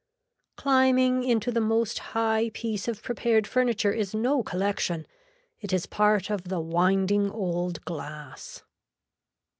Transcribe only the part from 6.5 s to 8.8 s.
winding old glass.